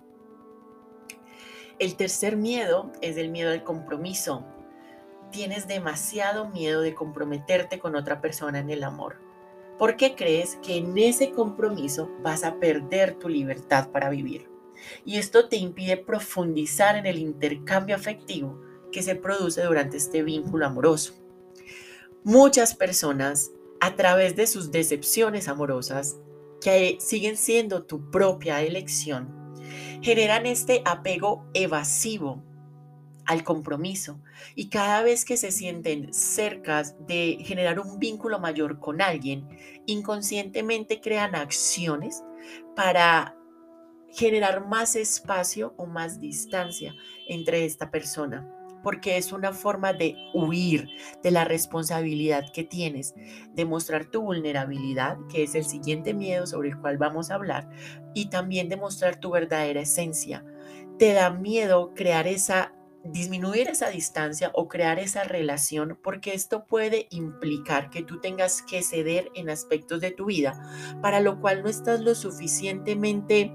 El 1.78 1.96
tercer 1.96 2.38
miedo 2.38 2.90
es 3.02 3.18
el 3.18 3.28
miedo 3.28 3.50
al 3.50 3.62
compromiso. 3.62 4.46
Tienes 5.30 5.68
demasiado 5.68 6.48
miedo 6.48 6.80
de 6.80 6.94
comprometerte 6.94 7.78
con 7.78 7.96
otra 7.96 8.22
persona 8.22 8.60
en 8.60 8.70
el 8.70 8.82
amor. 8.82 9.20
¿Por 9.78 9.96
qué 9.98 10.14
crees 10.14 10.56
que 10.62 10.78
en 10.78 10.96
ese 10.96 11.32
compromiso 11.32 12.10
vas 12.22 12.44
a 12.44 12.58
perder 12.58 13.18
tu 13.18 13.28
libertad 13.28 13.90
para 13.90 14.08
vivir? 14.08 14.48
Y 15.04 15.18
esto 15.18 15.50
te 15.50 15.56
impide 15.56 15.98
profundizar 15.98 16.96
en 16.96 17.04
el 17.04 17.18
intercambio 17.18 17.94
afectivo 17.94 18.58
que 18.90 19.02
se 19.02 19.14
produce 19.14 19.62
durante 19.62 19.98
este 19.98 20.22
vínculo 20.22 20.64
amoroso. 20.64 21.12
Muchas 22.24 22.74
personas, 22.74 23.50
a 23.80 23.96
través 23.96 24.34
de 24.34 24.46
sus 24.46 24.70
decepciones 24.70 25.46
amorosas, 25.46 26.16
que 26.62 26.96
siguen 27.00 27.36
siendo 27.36 27.84
tu 27.84 28.10
propia 28.10 28.62
elección, 28.62 29.45
generan 30.02 30.46
este 30.46 30.82
apego 30.84 31.46
evasivo 31.54 32.42
al 33.26 33.42
compromiso. 33.42 34.20
Y 34.54 34.68
cada 34.68 35.02
vez 35.02 35.24
que 35.24 35.36
se 35.36 35.50
sienten 35.50 36.12
cerca 36.12 36.82
de 37.06 37.38
generar 37.40 37.80
un 37.80 37.98
vínculo 37.98 38.38
mayor 38.38 38.78
con 38.78 39.02
alguien, 39.02 39.48
inconscientemente 39.86 41.00
crean 41.00 41.34
acciones 41.34 42.22
para 42.74 43.36
generar 44.12 44.66
más 44.66 44.96
espacio 44.96 45.74
o 45.76 45.86
más 45.86 46.20
distancia 46.20 46.94
entre 47.28 47.64
esta 47.64 47.90
persona, 47.90 48.48
porque 48.86 49.16
es 49.16 49.32
una 49.32 49.52
forma 49.52 49.92
de 49.92 50.14
huir 50.32 50.88
de 51.20 51.32
la 51.32 51.44
responsabilidad 51.44 52.52
que 52.52 52.62
tienes, 52.62 53.16
de 53.52 53.64
mostrar 53.64 54.04
tu 54.04 54.22
vulnerabilidad, 54.22 55.18
que 55.28 55.42
es 55.42 55.56
el 55.56 55.64
siguiente 55.64 56.14
miedo 56.14 56.46
sobre 56.46 56.68
el 56.68 56.78
cual 56.78 56.96
vamos 56.96 57.32
a 57.32 57.34
hablar, 57.34 57.68
y 58.14 58.26
también 58.26 58.68
de 58.68 58.76
mostrar 58.76 59.18
tu 59.18 59.32
verdadera 59.32 59.80
esencia. 59.80 60.44
Te 61.00 61.14
da 61.14 61.30
miedo 61.30 61.94
crear 61.96 62.28
esa 62.28 62.74
disminuir 63.02 63.68
esa 63.68 63.88
distancia 63.88 64.52
o 64.54 64.68
crear 64.68 65.00
esa 65.00 65.24
relación 65.24 65.98
porque 66.00 66.34
esto 66.34 66.64
puede 66.64 67.08
implicar 67.10 67.90
que 67.90 68.04
tú 68.04 68.20
tengas 68.20 68.62
que 68.62 68.82
ceder 68.84 69.32
en 69.34 69.50
aspectos 69.50 70.00
de 70.00 70.12
tu 70.12 70.26
vida, 70.26 70.54
para 71.02 71.18
lo 71.18 71.40
cual 71.40 71.64
no 71.64 71.68
estás 71.68 72.02
lo 72.02 72.14
suficientemente 72.14 73.52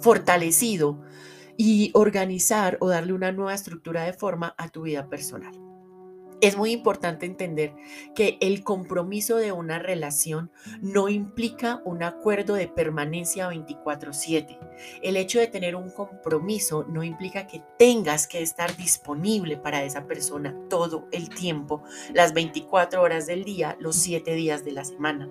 fortalecido 0.00 1.02
y 1.62 1.90
organizar 1.92 2.78
o 2.80 2.88
darle 2.88 3.12
una 3.12 3.32
nueva 3.32 3.52
estructura 3.52 4.04
de 4.04 4.14
forma 4.14 4.54
a 4.56 4.70
tu 4.70 4.80
vida 4.80 5.10
personal. 5.10 5.69
Es 6.40 6.56
muy 6.56 6.72
importante 6.72 7.26
entender 7.26 7.74
que 8.14 8.38
el 8.40 8.64
compromiso 8.64 9.36
de 9.36 9.52
una 9.52 9.78
relación 9.78 10.50
no 10.80 11.10
implica 11.10 11.82
un 11.84 12.02
acuerdo 12.02 12.54
de 12.54 12.66
permanencia 12.66 13.48
24/7. 13.48 14.58
El 15.02 15.18
hecho 15.18 15.38
de 15.38 15.48
tener 15.48 15.76
un 15.76 15.90
compromiso 15.90 16.86
no 16.88 17.04
implica 17.04 17.46
que 17.46 17.62
tengas 17.78 18.26
que 18.26 18.40
estar 18.40 18.74
disponible 18.78 19.58
para 19.58 19.84
esa 19.84 20.06
persona 20.06 20.56
todo 20.70 21.08
el 21.12 21.28
tiempo, 21.28 21.82
las 22.14 22.32
24 22.32 23.02
horas 23.02 23.26
del 23.26 23.44
día, 23.44 23.76
los 23.78 23.96
7 23.96 24.32
días 24.34 24.64
de 24.64 24.72
la 24.72 24.84
semana. 24.84 25.30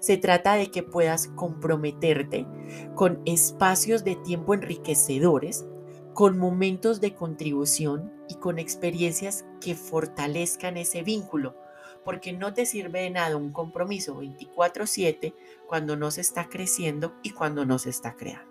Se 0.00 0.18
trata 0.18 0.56
de 0.56 0.70
que 0.70 0.82
puedas 0.82 1.28
comprometerte 1.28 2.46
con 2.94 3.22
espacios 3.24 4.04
de 4.04 4.16
tiempo 4.16 4.52
enriquecedores 4.52 5.64
con 6.12 6.36
momentos 6.36 7.00
de 7.00 7.14
contribución 7.14 8.19
y 8.30 8.36
con 8.36 8.60
experiencias 8.60 9.44
que 9.60 9.74
fortalezcan 9.74 10.76
ese 10.76 11.02
vínculo, 11.02 11.56
porque 12.04 12.32
no 12.32 12.54
te 12.54 12.64
sirve 12.64 13.02
de 13.02 13.10
nada 13.10 13.36
un 13.36 13.52
compromiso 13.52 14.20
24/7 14.20 15.34
cuando 15.66 15.96
no 15.96 16.12
se 16.12 16.20
está 16.20 16.48
creciendo 16.48 17.12
y 17.24 17.30
cuando 17.30 17.66
no 17.66 17.78
se 17.80 17.90
está 17.90 18.14
creando. 18.14 18.48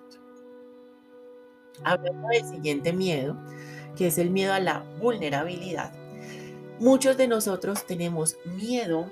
Hablando 1.86 2.28
del 2.28 2.46
siguiente 2.46 2.92
miedo, 2.92 3.38
que 3.96 4.08
es 4.08 4.18
el 4.18 4.32
miedo 4.32 4.54
a 4.54 4.60
la 4.60 4.84
vulnerabilidad, 5.00 5.94
muchos 6.80 7.16
de 7.16 7.30
nosotros 7.30 7.86
tenemos 7.86 8.36
miedo 8.44 9.10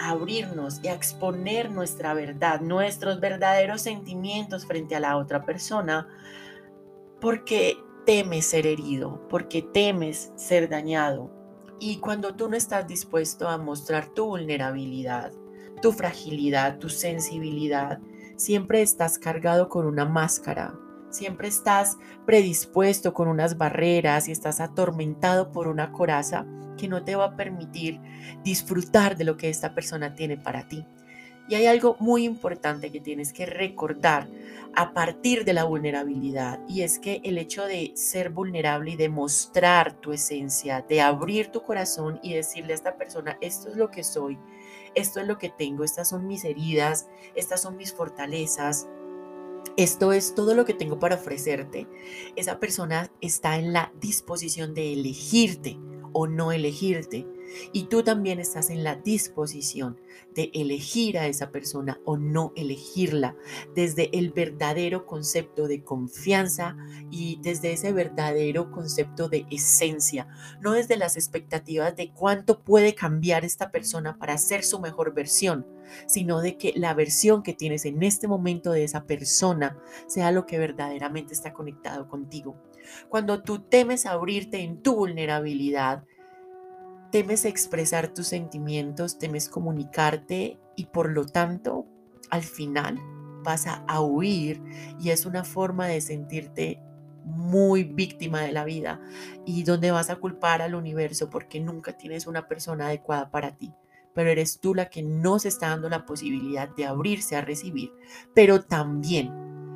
a 0.00 0.10
abrirnos 0.10 0.80
y 0.82 0.88
a 0.88 0.94
exponer 0.94 1.70
nuestra 1.70 2.12
verdad, 2.12 2.60
nuestros 2.60 3.20
verdaderos 3.20 3.82
sentimientos 3.82 4.66
frente 4.66 4.96
a 4.96 5.00
la 5.00 5.16
otra 5.16 5.44
persona, 5.44 6.08
porque 7.20 7.78
temes 8.06 8.46
ser 8.46 8.66
herido, 8.66 9.20
porque 9.28 9.60
temes 9.60 10.32
ser 10.36 10.68
dañado. 10.68 11.30
Y 11.78 11.98
cuando 11.98 12.34
tú 12.34 12.48
no 12.48 12.56
estás 12.56 12.86
dispuesto 12.86 13.48
a 13.48 13.58
mostrar 13.58 14.08
tu 14.14 14.26
vulnerabilidad, 14.26 15.32
tu 15.82 15.92
fragilidad, 15.92 16.78
tu 16.78 16.88
sensibilidad, 16.88 17.98
siempre 18.36 18.80
estás 18.80 19.18
cargado 19.18 19.68
con 19.68 19.86
una 19.86 20.06
máscara, 20.06 20.74
siempre 21.10 21.48
estás 21.48 21.98
predispuesto 22.24 23.12
con 23.12 23.28
unas 23.28 23.58
barreras 23.58 24.28
y 24.28 24.32
estás 24.32 24.60
atormentado 24.60 25.52
por 25.52 25.68
una 25.68 25.92
coraza 25.92 26.46
que 26.78 26.88
no 26.88 27.04
te 27.04 27.16
va 27.16 27.24
a 27.26 27.36
permitir 27.36 28.00
disfrutar 28.44 29.16
de 29.16 29.24
lo 29.24 29.36
que 29.36 29.48
esta 29.48 29.74
persona 29.74 30.14
tiene 30.14 30.36
para 30.36 30.68
ti. 30.68 30.86
Y 31.48 31.54
hay 31.54 31.66
algo 31.66 31.96
muy 32.00 32.24
importante 32.24 32.90
que 32.90 33.00
tienes 33.00 33.32
que 33.32 33.46
recordar 33.46 34.26
a 34.76 34.92
partir 34.92 35.44
de 35.46 35.54
la 35.54 35.64
vulnerabilidad 35.64 36.60
y 36.68 36.82
es 36.82 36.98
que 36.98 37.22
el 37.24 37.38
hecho 37.38 37.64
de 37.64 37.92
ser 37.94 38.28
vulnerable 38.28 38.90
y 38.90 38.96
de 38.96 39.08
mostrar 39.08 39.94
tu 39.94 40.12
esencia, 40.12 40.84
de 40.86 41.00
abrir 41.00 41.50
tu 41.50 41.62
corazón 41.62 42.20
y 42.22 42.34
decirle 42.34 42.72
a 42.72 42.76
esta 42.76 42.96
persona, 42.98 43.38
esto 43.40 43.70
es 43.70 43.76
lo 43.76 43.90
que 43.90 44.04
soy, 44.04 44.38
esto 44.94 45.20
es 45.20 45.26
lo 45.26 45.38
que 45.38 45.48
tengo, 45.48 45.82
estas 45.82 46.10
son 46.10 46.26
mis 46.26 46.44
heridas, 46.44 47.08
estas 47.34 47.62
son 47.62 47.78
mis 47.78 47.94
fortalezas, 47.94 48.86
esto 49.78 50.12
es 50.12 50.34
todo 50.34 50.54
lo 50.54 50.66
que 50.66 50.74
tengo 50.74 50.98
para 50.98 51.14
ofrecerte, 51.14 51.86
esa 52.36 52.60
persona 52.60 53.10
está 53.22 53.56
en 53.56 53.72
la 53.72 53.92
disposición 53.98 54.74
de 54.74 54.92
elegirte 54.92 55.78
o 56.12 56.26
no 56.26 56.52
elegirte. 56.52 57.26
Y 57.72 57.84
tú 57.84 58.02
también 58.02 58.40
estás 58.40 58.70
en 58.70 58.84
la 58.84 58.96
disposición 58.96 60.00
de 60.34 60.50
elegir 60.54 61.18
a 61.18 61.26
esa 61.26 61.50
persona 61.50 62.00
o 62.04 62.16
no 62.16 62.52
elegirla 62.56 63.36
desde 63.74 64.16
el 64.16 64.30
verdadero 64.30 65.06
concepto 65.06 65.66
de 65.66 65.82
confianza 65.82 66.76
y 67.10 67.38
desde 67.42 67.72
ese 67.72 67.92
verdadero 67.92 68.70
concepto 68.70 69.28
de 69.28 69.46
esencia, 69.50 70.28
no 70.60 70.72
desde 70.72 70.96
las 70.96 71.16
expectativas 71.16 71.96
de 71.96 72.12
cuánto 72.12 72.62
puede 72.62 72.94
cambiar 72.94 73.44
esta 73.44 73.70
persona 73.70 74.18
para 74.18 74.38
ser 74.38 74.64
su 74.64 74.80
mejor 74.80 75.14
versión, 75.14 75.66
sino 76.06 76.40
de 76.40 76.58
que 76.58 76.72
la 76.76 76.94
versión 76.94 77.42
que 77.42 77.54
tienes 77.54 77.84
en 77.84 78.02
este 78.02 78.28
momento 78.28 78.72
de 78.72 78.84
esa 78.84 79.04
persona 79.04 79.78
sea 80.06 80.32
lo 80.32 80.46
que 80.46 80.58
verdaderamente 80.58 81.32
está 81.32 81.52
conectado 81.52 82.08
contigo. 82.08 82.56
Cuando 83.08 83.42
tú 83.42 83.60
temes 83.60 84.06
abrirte 84.06 84.60
en 84.60 84.82
tu 84.82 84.96
vulnerabilidad, 84.96 86.04
temes 87.10 87.44
expresar 87.44 88.08
tus 88.08 88.28
sentimientos, 88.28 89.18
temes 89.18 89.48
comunicarte 89.48 90.58
y 90.76 90.86
por 90.86 91.10
lo 91.10 91.26
tanto 91.26 91.86
al 92.30 92.42
final 92.42 92.98
vas 93.42 93.66
a, 93.66 94.00
huir 94.00 94.60
y 95.00 95.10
es 95.10 95.24
una 95.24 95.44
forma 95.44 95.86
de 95.86 96.00
sentirte 96.00 96.82
muy 97.24 97.84
víctima 97.84 98.40
de 98.40 98.52
la 98.52 98.64
vida 98.64 99.00
y 99.44 99.62
donde 99.62 99.92
vas 99.92 100.10
a 100.10 100.16
culpar 100.16 100.62
al 100.62 100.74
universo 100.74 101.30
porque 101.30 101.60
nunca 101.60 101.96
tienes 101.96 102.26
una 102.26 102.48
persona 102.48 102.86
adecuada 102.86 103.30
para 103.30 103.56
ti. 103.56 103.72
Pero 104.14 104.30
eres 104.30 104.60
tú 104.60 104.74
la 104.74 104.88
que 104.88 105.02
no 105.02 105.38
se 105.38 105.48
está 105.48 105.68
dando 105.68 105.88
la 105.88 106.06
posibilidad 106.06 106.68
de 106.68 106.86
abrirse 106.86 107.36
a 107.36 107.42
recibir, 107.42 107.92
pero 108.34 108.62
también 108.62 109.30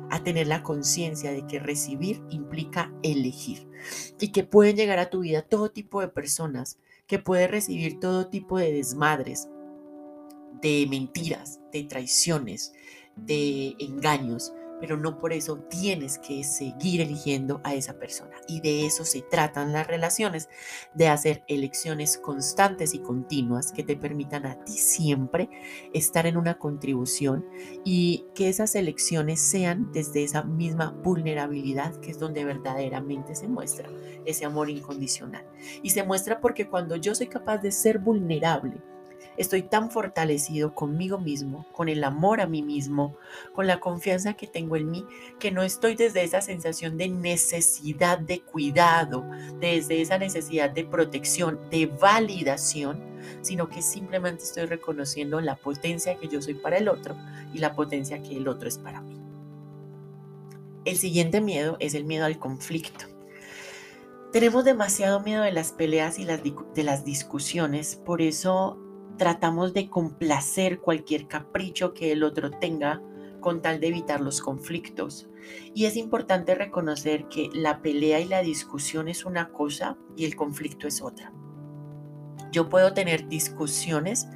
a 0.09 0.23
tener 0.23 0.47
la 0.47 0.63
conciencia 0.63 1.31
de 1.31 1.47
que 1.47 1.59
recibir 1.59 2.21
implica 2.29 2.91
elegir 3.01 3.69
y 4.19 4.33
que 4.33 4.43
pueden 4.43 4.75
llegar 4.75 4.99
a 4.99 5.09
tu 5.09 5.21
vida 5.21 5.41
todo 5.41 5.71
tipo 5.71 6.01
de 6.01 6.09
personas, 6.09 6.77
que 7.11 7.19
puedes 7.19 7.51
recibir 7.51 7.99
todo 7.99 8.29
tipo 8.29 8.57
de 8.57 8.71
desmadres, 8.71 9.49
de 10.61 10.87
mentiras, 10.89 11.59
de 11.73 11.83
traiciones, 11.83 12.71
de 13.17 13.75
engaños, 13.79 14.53
pero 14.81 14.97
no 14.97 15.19
por 15.19 15.31
eso 15.31 15.59
tienes 15.69 16.17
que 16.17 16.43
seguir 16.43 17.01
eligiendo 17.01 17.61
a 17.63 17.75
esa 17.75 17.93
persona. 17.93 18.35
Y 18.47 18.61
de 18.61 18.87
eso 18.87 19.05
se 19.05 19.21
tratan 19.21 19.71
las 19.71 19.85
relaciones, 19.85 20.49
de 20.95 21.07
hacer 21.07 21.43
elecciones 21.47 22.17
constantes 22.17 22.95
y 22.95 22.99
continuas 22.99 23.71
que 23.71 23.83
te 23.83 23.95
permitan 23.95 24.47
a 24.47 24.63
ti 24.65 24.73
siempre 24.73 25.49
estar 25.93 26.25
en 26.25 26.35
una 26.35 26.57
contribución 26.57 27.45
y 27.85 28.25
que 28.33 28.49
esas 28.49 28.73
elecciones 28.73 29.39
sean 29.39 29.91
desde 29.91 30.23
esa 30.23 30.43
misma 30.43 30.91
vulnerabilidad 31.03 31.95
que 31.97 32.09
es 32.09 32.17
donde 32.19 32.43
verdaderamente 32.43 33.35
se 33.35 33.47
muestra 33.47 33.87
ese 34.25 34.45
amor 34.45 34.71
incondicional. 34.71 35.45
Y 35.83 35.91
se 35.91 36.03
muestra 36.03 36.41
porque 36.41 36.67
cuando 36.67 36.95
yo 36.95 37.13
soy 37.13 37.27
capaz 37.27 37.59
de 37.59 37.71
ser 37.71 37.99
vulnerable, 37.99 38.81
Estoy 39.37 39.63
tan 39.63 39.89
fortalecido 39.89 40.75
conmigo 40.75 41.17
mismo, 41.17 41.65
con 41.71 41.87
el 41.89 42.03
amor 42.03 42.41
a 42.41 42.47
mí 42.47 42.61
mismo, 42.61 43.15
con 43.53 43.65
la 43.65 43.79
confianza 43.79 44.33
que 44.33 44.45
tengo 44.45 44.75
en 44.75 44.91
mí, 44.91 45.05
que 45.39 45.51
no 45.51 45.63
estoy 45.63 45.95
desde 45.95 46.23
esa 46.23 46.41
sensación 46.41 46.97
de 46.97 47.07
necesidad 47.07 48.19
de 48.19 48.41
cuidado, 48.41 49.23
desde 49.59 50.01
esa 50.01 50.17
necesidad 50.17 50.69
de 50.69 50.83
protección, 50.83 51.59
de 51.69 51.85
validación, 51.85 53.01
sino 53.41 53.69
que 53.69 53.81
simplemente 53.81 54.43
estoy 54.43 54.65
reconociendo 54.65 55.39
la 55.39 55.55
potencia 55.55 56.17
que 56.17 56.27
yo 56.27 56.41
soy 56.41 56.55
para 56.55 56.77
el 56.77 56.89
otro 56.89 57.15
y 57.53 57.59
la 57.59 57.73
potencia 57.73 58.21
que 58.21 58.35
el 58.35 58.47
otro 58.47 58.67
es 58.67 58.77
para 58.77 59.01
mí. 59.01 59.17
El 60.83 60.97
siguiente 60.97 61.41
miedo 61.41 61.77
es 61.79 61.93
el 61.93 62.03
miedo 62.05 62.25
al 62.25 62.37
conflicto. 62.37 63.05
Tenemos 64.31 64.65
demasiado 64.65 65.19
miedo 65.19 65.43
de 65.43 65.51
las 65.51 65.71
peleas 65.71 66.17
y 66.17 66.25
de 66.25 66.83
las 66.83 67.05
discusiones, 67.05 67.97
por 67.97 68.21
eso 68.21 68.79
tratamos 69.21 69.75
de 69.75 69.87
complacer 69.87 70.79
cualquier 70.79 71.27
capricho 71.27 71.93
que 71.93 72.11
el 72.11 72.23
otro 72.23 72.49
tenga 72.49 73.03
con 73.39 73.61
tal 73.61 73.79
de 73.79 73.89
evitar 73.89 74.19
los 74.19 74.41
conflictos. 74.41 75.29
Y 75.75 75.85
es 75.85 75.95
importante 75.95 76.55
reconocer 76.55 77.27
que 77.27 77.51
la 77.53 77.83
pelea 77.83 78.19
y 78.19 78.25
la 78.25 78.41
discusión 78.41 79.07
es 79.07 79.23
una 79.23 79.49
cosa 79.51 79.95
y 80.17 80.25
el 80.25 80.35
conflicto 80.35 80.87
es 80.87 81.03
otra. 81.03 81.31
Yo 82.51 82.69
puedo 82.69 82.93
tener 82.93 83.27
discusiones 83.27 84.27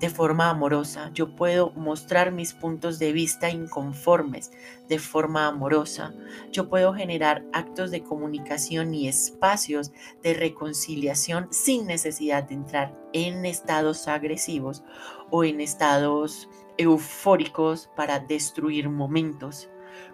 de 0.00 0.10
forma 0.10 0.50
amorosa, 0.50 1.10
yo 1.14 1.36
puedo 1.36 1.70
mostrar 1.72 2.32
mis 2.32 2.52
puntos 2.52 2.98
de 2.98 3.12
vista 3.12 3.50
inconformes 3.50 4.50
de 4.88 4.98
forma 4.98 5.46
amorosa, 5.46 6.12
yo 6.50 6.68
puedo 6.68 6.92
generar 6.92 7.44
actos 7.52 7.92
de 7.92 8.02
comunicación 8.02 8.94
y 8.94 9.06
espacios 9.06 9.92
de 10.24 10.34
reconciliación 10.34 11.46
sin 11.52 11.86
necesidad 11.86 12.42
de 12.42 12.54
entrar 12.54 12.98
en 13.12 13.46
estados 13.46 14.08
agresivos 14.08 14.82
o 15.30 15.44
en 15.44 15.60
estados 15.60 16.48
eufóricos 16.78 17.88
para 17.94 18.18
destruir 18.18 18.88
momentos 18.88 19.68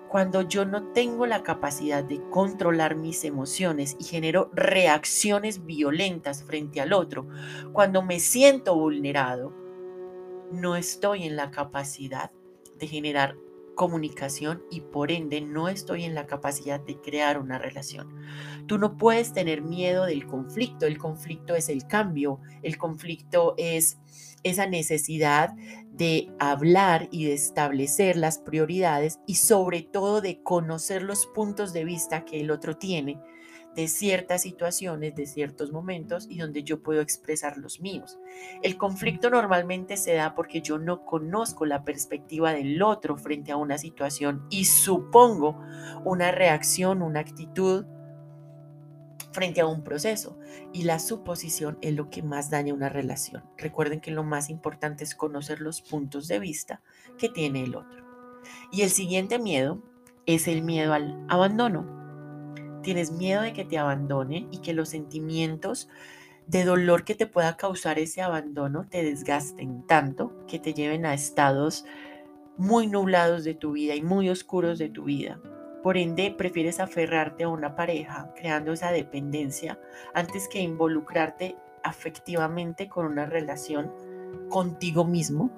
cuando 0.08 0.42
yo 0.42 0.64
no 0.64 0.92
tengo 0.92 1.26
la 1.26 1.42
capacidad 1.42 2.02
de 2.02 2.20
controlar 2.30 2.96
mis 2.96 3.24
emociones 3.24 3.96
y 3.98 4.04
genero 4.04 4.50
reacciones 4.54 5.64
violentas 5.66 6.42
frente 6.42 6.80
al 6.80 6.92
otro, 6.92 7.28
cuando 7.72 8.02
me 8.02 8.18
siento 8.18 8.74
vulnerado, 8.74 9.52
no 10.50 10.76
estoy 10.76 11.24
en 11.24 11.36
la 11.36 11.50
capacidad 11.50 12.30
de 12.78 12.86
generar 12.86 13.36
comunicación 13.74 14.64
y 14.72 14.80
por 14.80 15.12
ende 15.12 15.40
no 15.40 15.68
estoy 15.68 16.04
en 16.04 16.14
la 16.14 16.26
capacidad 16.26 16.80
de 16.80 17.00
crear 17.00 17.38
una 17.38 17.58
relación. 17.58 18.12
Tú 18.66 18.76
no 18.76 18.96
puedes 18.96 19.32
tener 19.32 19.62
miedo 19.62 20.04
del 20.04 20.26
conflicto, 20.26 20.86
el 20.86 20.98
conflicto 20.98 21.54
es 21.54 21.68
el 21.68 21.86
cambio, 21.86 22.40
el 22.62 22.76
conflicto 22.76 23.54
es 23.56 23.98
esa 24.42 24.66
necesidad 24.66 25.54
de 25.98 26.30
hablar 26.38 27.08
y 27.10 27.24
de 27.24 27.34
establecer 27.34 28.16
las 28.16 28.38
prioridades 28.38 29.18
y 29.26 29.34
sobre 29.34 29.82
todo 29.82 30.20
de 30.20 30.40
conocer 30.42 31.02
los 31.02 31.26
puntos 31.26 31.72
de 31.72 31.84
vista 31.84 32.24
que 32.24 32.40
el 32.40 32.52
otro 32.52 32.76
tiene 32.76 33.20
de 33.74 33.88
ciertas 33.88 34.42
situaciones, 34.42 35.14
de 35.14 35.26
ciertos 35.26 35.72
momentos 35.72 36.26
y 36.28 36.38
donde 36.38 36.62
yo 36.62 36.82
puedo 36.82 37.00
expresar 37.00 37.58
los 37.58 37.80
míos. 37.80 38.18
El 38.62 38.76
conflicto 38.76 39.28
normalmente 39.28 39.96
se 39.96 40.14
da 40.14 40.34
porque 40.34 40.62
yo 40.62 40.78
no 40.78 41.04
conozco 41.04 41.66
la 41.66 41.84
perspectiva 41.84 42.52
del 42.52 42.80
otro 42.82 43.16
frente 43.16 43.52
a 43.52 43.56
una 43.56 43.76
situación 43.76 44.46
y 44.50 44.64
supongo 44.64 45.60
una 46.04 46.30
reacción, 46.30 47.02
una 47.02 47.20
actitud 47.20 47.84
frente 49.32 49.60
a 49.60 49.66
un 49.66 49.82
proceso 49.82 50.38
y 50.72 50.82
la 50.82 50.98
suposición 50.98 51.78
es 51.80 51.94
lo 51.94 52.10
que 52.10 52.22
más 52.22 52.50
daña 52.50 52.74
una 52.74 52.88
relación. 52.88 53.44
Recuerden 53.56 54.00
que 54.00 54.10
lo 54.10 54.24
más 54.24 54.50
importante 54.50 55.04
es 55.04 55.14
conocer 55.14 55.60
los 55.60 55.82
puntos 55.82 56.28
de 56.28 56.38
vista 56.38 56.80
que 57.18 57.28
tiene 57.28 57.62
el 57.64 57.74
otro. 57.74 58.04
Y 58.72 58.82
el 58.82 58.90
siguiente 58.90 59.38
miedo 59.38 59.82
es 60.26 60.48
el 60.48 60.62
miedo 60.62 60.92
al 60.92 61.24
abandono. 61.28 61.86
Tienes 62.82 63.10
miedo 63.10 63.42
de 63.42 63.52
que 63.52 63.64
te 63.64 63.78
abandone 63.78 64.46
y 64.50 64.58
que 64.58 64.72
los 64.72 64.90
sentimientos 64.90 65.88
de 66.46 66.64
dolor 66.64 67.04
que 67.04 67.14
te 67.14 67.26
pueda 67.26 67.56
causar 67.56 67.98
ese 67.98 68.22
abandono 68.22 68.86
te 68.88 69.02
desgasten 69.02 69.86
tanto 69.86 70.32
que 70.46 70.58
te 70.58 70.72
lleven 70.72 71.04
a 71.04 71.12
estados 71.12 71.84
muy 72.56 72.86
nublados 72.86 73.44
de 73.44 73.54
tu 73.54 73.72
vida 73.72 73.94
y 73.94 74.02
muy 74.02 74.30
oscuros 74.30 74.78
de 74.78 74.88
tu 74.88 75.04
vida 75.04 75.38
por 75.82 75.96
ende, 75.96 76.34
prefieres 76.36 76.80
aferrarte 76.80 77.44
a 77.44 77.48
una 77.48 77.76
pareja 77.76 78.32
creando 78.34 78.72
esa 78.72 78.90
dependencia 78.90 79.78
antes 80.14 80.48
que 80.48 80.60
involucrarte 80.60 81.56
afectivamente 81.82 82.88
con 82.88 83.06
una 83.06 83.26
relación 83.26 83.92
contigo 84.48 85.04
mismo 85.04 85.50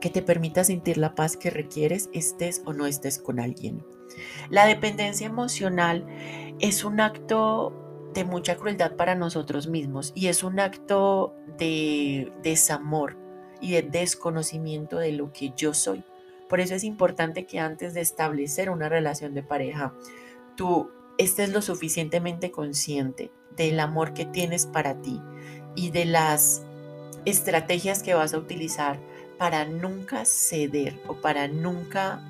que 0.00 0.10
te 0.10 0.22
permita 0.22 0.64
sentir 0.64 0.98
la 0.98 1.14
paz 1.14 1.36
que 1.36 1.50
requieres, 1.50 2.08
estés 2.12 2.62
o 2.64 2.72
no 2.72 2.86
estés 2.86 3.18
con 3.18 3.38
alguien. 3.38 3.84
La 4.48 4.66
dependencia 4.66 5.26
emocional 5.26 6.06
es 6.58 6.84
un 6.84 7.00
acto 7.00 7.72
de 8.14 8.24
mucha 8.24 8.56
crueldad 8.56 8.96
para 8.96 9.14
nosotros 9.14 9.68
mismos 9.68 10.12
y 10.14 10.26
es 10.26 10.42
un 10.42 10.58
acto 10.58 11.34
de 11.58 12.32
desamor 12.42 13.16
y 13.60 13.72
de 13.72 13.82
desconocimiento 13.82 14.98
de 14.98 15.12
lo 15.12 15.32
que 15.32 15.52
yo 15.56 15.74
soy. 15.74 16.02
Por 16.50 16.58
eso 16.58 16.74
es 16.74 16.82
importante 16.82 17.46
que 17.46 17.60
antes 17.60 17.94
de 17.94 18.00
establecer 18.00 18.70
una 18.70 18.88
relación 18.88 19.34
de 19.34 19.44
pareja, 19.44 19.94
tú 20.56 20.90
estés 21.16 21.50
lo 21.50 21.62
suficientemente 21.62 22.50
consciente 22.50 23.30
del 23.56 23.78
amor 23.78 24.14
que 24.14 24.26
tienes 24.26 24.66
para 24.66 25.00
ti 25.00 25.22
y 25.76 25.90
de 25.92 26.06
las 26.06 26.62
estrategias 27.24 28.02
que 28.02 28.14
vas 28.14 28.34
a 28.34 28.38
utilizar 28.38 28.98
para 29.38 29.64
nunca 29.64 30.24
ceder 30.24 31.00
o 31.06 31.20
para 31.20 31.46
nunca 31.46 32.20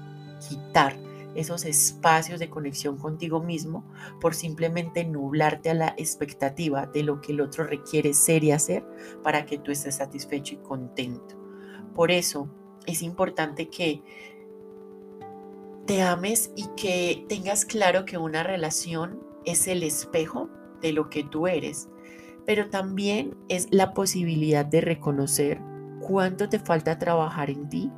quitar 0.47 0.97
esos 1.35 1.65
espacios 1.65 2.41
de 2.41 2.51
conexión 2.51 2.99
contigo 2.99 3.41
mismo 3.41 3.91
por 4.21 4.35
simplemente 4.35 5.05
nublarte 5.05 5.71
a 5.71 5.75
la 5.75 5.95
expectativa 5.97 6.87
de 6.87 7.05
lo 7.05 7.23
que 7.23 7.33
el 7.33 7.41
otro 7.41 7.65
requiere 7.65 8.13
ser 8.13 8.45
y 8.45 8.53
hacer 8.53 8.85
para 9.23 9.47
que 9.47 9.57
tú 9.57 9.71
estés 9.71 9.97
satisfecho 9.97 10.57
y 10.57 10.59
contento. 10.59 11.37
Por 11.95 12.11
eso, 12.11 12.51
es 12.87 13.03
importante 13.03 13.69
que 13.69 14.03
te 15.87 16.03
ames 16.03 16.53
y 16.57 16.67
que 16.77 17.25
tengas 17.29 17.65
claro 17.65 18.05
que 18.05 18.19
una 18.19 18.43
relación 18.43 19.21
es 19.45 19.67
el 19.67 19.83
espejo 19.83 20.49
de 20.81 20.93
lo 20.93 21.11
que 21.11 21.25
tú 21.25 21.47
eres, 21.47 21.89
pero 22.47 22.71
también 22.71 23.37
es 23.49 23.69
la 23.71 23.93
posibilidad 23.93 24.65
de 24.65 24.81
reconocer 24.81 25.61
cuánto 26.01 26.49
te 26.49 26.59
falta 26.59 26.99
trabajar 26.99 27.51
en 27.51 27.69
ti 27.69 27.91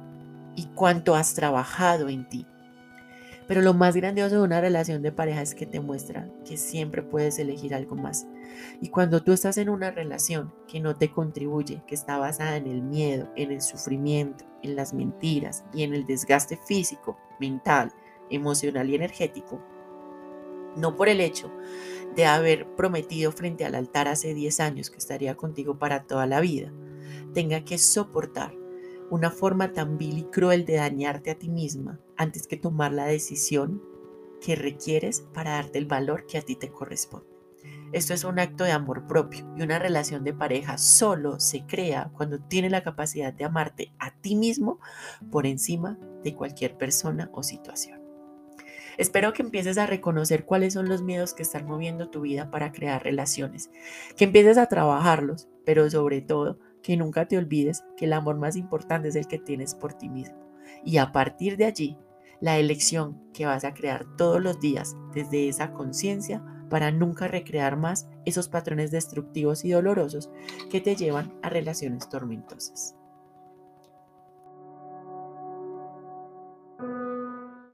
y 0.56 0.66
cuánto 0.74 1.14
has 1.14 1.34
trabajado 1.34 2.08
en 2.08 2.28
ti. 2.28 2.46
Pero 3.48 3.60
lo 3.60 3.74
más 3.74 3.96
grandioso 3.96 4.36
de 4.36 4.42
una 4.42 4.60
relación 4.60 5.02
de 5.02 5.12
pareja 5.12 5.42
es 5.42 5.54
que 5.54 5.66
te 5.66 5.80
muestra 5.80 6.28
que 6.44 6.56
siempre 6.56 7.02
puedes 7.02 7.38
elegir 7.38 7.74
algo 7.74 7.96
más. 7.96 8.26
Y 8.80 8.88
cuando 8.88 9.22
tú 9.22 9.32
estás 9.32 9.58
en 9.58 9.68
una 9.68 9.90
relación 9.90 10.52
que 10.68 10.80
no 10.80 10.96
te 10.96 11.10
contribuye, 11.10 11.82
que 11.86 11.94
está 11.94 12.18
basada 12.18 12.56
en 12.56 12.66
el 12.66 12.82
miedo, 12.82 13.30
en 13.36 13.50
el 13.50 13.60
sufrimiento, 13.60 14.44
en 14.62 14.76
las 14.76 14.94
mentiras 14.94 15.64
y 15.72 15.82
en 15.82 15.94
el 15.94 16.06
desgaste 16.06 16.56
físico, 16.56 17.18
mental, 17.40 17.92
emocional 18.30 18.88
y 18.88 18.94
energético, 18.94 19.60
no 20.76 20.96
por 20.96 21.08
el 21.08 21.20
hecho 21.20 21.50
de 22.14 22.26
haber 22.26 22.66
prometido 22.74 23.32
frente 23.32 23.64
al 23.64 23.74
altar 23.74 24.08
hace 24.08 24.34
10 24.34 24.60
años 24.60 24.90
que 24.90 24.98
estaría 24.98 25.34
contigo 25.34 25.78
para 25.78 26.04
toda 26.04 26.26
la 26.26 26.40
vida, 26.40 26.72
tenga 27.34 27.64
que 27.64 27.78
soportar 27.78 28.54
una 29.12 29.30
forma 29.30 29.74
tan 29.74 29.98
vil 29.98 30.16
y 30.16 30.22
cruel 30.24 30.64
de 30.64 30.76
dañarte 30.76 31.30
a 31.30 31.34
ti 31.38 31.50
misma 31.50 32.00
antes 32.16 32.46
que 32.46 32.56
tomar 32.56 32.94
la 32.94 33.04
decisión 33.04 33.82
que 34.40 34.56
requieres 34.56 35.20
para 35.34 35.50
darte 35.50 35.76
el 35.76 35.84
valor 35.84 36.24
que 36.24 36.38
a 36.38 36.40
ti 36.40 36.56
te 36.56 36.70
corresponde. 36.70 37.28
Esto 37.92 38.14
es 38.14 38.24
un 38.24 38.38
acto 38.38 38.64
de 38.64 38.72
amor 38.72 39.06
propio 39.06 39.46
y 39.54 39.60
una 39.60 39.78
relación 39.78 40.24
de 40.24 40.32
pareja 40.32 40.78
solo 40.78 41.40
se 41.40 41.66
crea 41.66 42.10
cuando 42.16 42.40
tiene 42.40 42.70
la 42.70 42.82
capacidad 42.82 43.34
de 43.34 43.44
amarte 43.44 43.92
a 43.98 44.18
ti 44.18 44.34
mismo 44.34 44.80
por 45.30 45.46
encima 45.46 45.98
de 46.24 46.34
cualquier 46.34 46.78
persona 46.78 47.28
o 47.34 47.42
situación. 47.42 48.00
Espero 48.96 49.34
que 49.34 49.42
empieces 49.42 49.76
a 49.76 49.84
reconocer 49.84 50.46
cuáles 50.46 50.72
son 50.72 50.88
los 50.88 51.02
miedos 51.02 51.34
que 51.34 51.42
están 51.42 51.66
moviendo 51.66 52.08
tu 52.08 52.22
vida 52.22 52.50
para 52.50 52.72
crear 52.72 53.04
relaciones, 53.04 53.70
que 54.16 54.24
empieces 54.24 54.56
a 54.56 54.66
trabajarlos, 54.66 55.50
pero 55.66 55.90
sobre 55.90 56.22
todo 56.22 56.58
que 56.82 56.96
nunca 56.96 57.26
te 57.26 57.38
olvides 57.38 57.84
que 57.96 58.06
el 58.06 58.12
amor 58.12 58.36
más 58.36 58.56
importante 58.56 59.08
es 59.08 59.16
el 59.16 59.26
que 59.26 59.38
tienes 59.38 59.74
por 59.74 59.94
ti 59.94 60.08
mismo. 60.08 60.36
Y 60.84 60.98
a 60.98 61.12
partir 61.12 61.56
de 61.56 61.64
allí, 61.64 61.98
la 62.40 62.58
elección 62.58 63.20
que 63.32 63.46
vas 63.46 63.64
a 63.64 63.72
crear 63.72 64.04
todos 64.16 64.42
los 64.42 64.58
días 64.60 64.96
desde 65.14 65.48
esa 65.48 65.72
conciencia 65.72 66.42
para 66.68 66.90
nunca 66.90 67.28
recrear 67.28 67.76
más 67.76 68.08
esos 68.24 68.48
patrones 68.48 68.90
destructivos 68.90 69.64
y 69.64 69.70
dolorosos 69.70 70.30
que 70.70 70.80
te 70.80 70.96
llevan 70.96 71.32
a 71.42 71.50
relaciones 71.50 72.08
tormentosas. 72.08 72.96